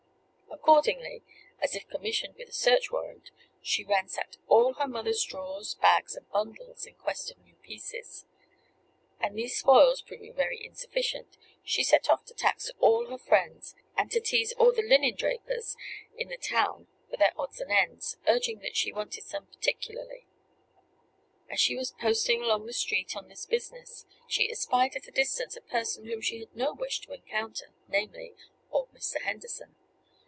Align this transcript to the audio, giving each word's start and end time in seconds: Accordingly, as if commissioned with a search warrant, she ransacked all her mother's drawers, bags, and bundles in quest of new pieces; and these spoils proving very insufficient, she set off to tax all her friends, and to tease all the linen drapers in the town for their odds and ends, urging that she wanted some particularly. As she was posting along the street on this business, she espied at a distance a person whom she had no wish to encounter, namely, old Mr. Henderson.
Accordingly, 0.63 1.23
as 1.59 1.75
if 1.75 1.87
commissioned 1.87 2.35
with 2.35 2.47
a 2.49 2.53
search 2.53 2.91
warrant, 2.91 3.31
she 3.63 3.83
ransacked 3.83 4.37
all 4.47 4.73
her 4.75 4.87
mother's 4.87 5.23
drawers, 5.23 5.73
bags, 5.73 6.15
and 6.15 6.29
bundles 6.29 6.85
in 6.85 6.93
quest 6.93 7.31
of 7.31 7.39
new 7.39 7.55
pieces; 7.55 8.25
and 9.19 9.35
these 9.35 9.57
spoils 9.57 10.01
proving 10.03 10.33
very 10.35 10.63
insufficient, 10.63 11.35
she 11.63 11.83
set 11.83 12.09
off 12.09 12.25
to 12.25 12.35
tax 12.35 12.69
all 12.79 13.07
her 13.07 13.17
friends, 13.17 13.75
and 13.97 14.11
to 14.11 14.21
tease 14.21 14.53
all 14.53 14.71
the 14.71 14.83
linen 14.83 15.15
drapers 15.15 15.75
in 16.15 16.29
the 16.29 16.37
town 16.37 16.87
for 17.09 17.17
their 17.17 17.33
odds 17.37 17.59
and 17.59 17.71
ends, 17.71 18.17
urging 18.27 18.59
that 18.59 18.77
she 18.77 18.93
wanted 18.93 19.23
some 19.23 19.47
particularly. 19.47 20.27
As 21.49 21.59
she 21.59 21.75
was 21.75 21.91
posting 21.91 22.43
along 22.43 22.67
the 22.67 22.73
street 22.73 23.15
on 23.17 23.29
this 23.29 23.47
business, 23.47 24.05
she 24.27 24.51
espied 24.51 24.95
at 24.95 25.07
a 25.07 25.11
distance 25.11 25.57
a 25.57 25.61
person 25.61 26.05
whom 26.05 26.21
she 26.21 26.39
had 26.39 26.55
no 26.55 26.71
wish 26.71 26.99
to 27.01 27.13
encounter, 27.13 27.73
namely, 27.87 28.35
old 28.71 28.93
Mr. 28.93 29.19
Henderson. 29.23 29.75